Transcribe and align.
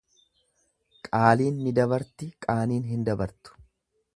Qaaliin 1.09 1.59
ni 1.67 1.75
dabartii 1.81 2.31
qaaniin 2.47 2.89
hin 2.95 3.05
dabartu. 3.11 3.59